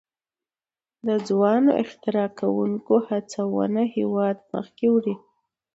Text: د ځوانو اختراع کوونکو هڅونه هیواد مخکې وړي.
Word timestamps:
د 1.07 1.09
ځوانو 1.27 1.69
اختراع 1.83 2.29
کوونکو 2.39 2.93
هڅونه 3.07 3.81
هیواد 3.95 4.37
مخکې 4.53 4.85
وړي. 4.95 5.15